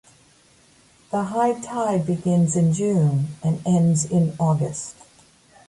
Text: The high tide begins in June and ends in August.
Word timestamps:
The 1.11 1.25
high 1.25 1.61
tide 1.61 2.07
begins 2.07 2.55
in 2.55 2.73
June 2.73 3.35
and 3.43 3.61
ends 3.67 4.03
in 4.03 4.33
August. 4.39 4.95